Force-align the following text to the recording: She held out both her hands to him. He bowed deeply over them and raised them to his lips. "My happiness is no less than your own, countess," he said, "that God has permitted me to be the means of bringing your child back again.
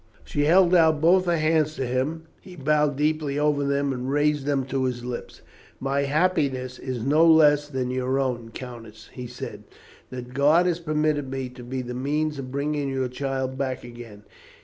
She 0.23 0.45
held 0.45 0.73
out 0.73 0.99
both 0.99 1.25
her 1.27 1.37
hands 1.37 1.75
to 1.75 1.85
him. 1.85 2.23
He 2.41 2.55
bowed 2.55 2.95
deeply 2.95 3.37
over 3.37 3.63
them 3.63 3.93
and 3.93 4.09
raised 4.09 4.47
them 4.47 4.63
to 4.65 4.85
his 4.85 5.05
lips. 5.05 5.43
"My 5.79 6.01
happiness 6.05 6.79
is 6.79 7.03
no 7.05 7.23
less 7.23 7.67
than 7.67 7.91
your 7.91 8.17
own, 8.17 8.49
countess," 8.49 9.11
he 9.13 9.27
said, 9.27 9.61
"that 10.09 10.33
God 10.33 10.65
has 10.65 10.79
permitted 10.79 11.29
me 11.29 11.49
to 11.49 11.61
be 11.63 11.83
the 11.83 11.93
means 11.93 12.39
of 12.39 12.51
bringing 12.51 12.89
your 12.89 13.09
child 13.09 13.59
back 13.59 13.83
again. 13.83 14.23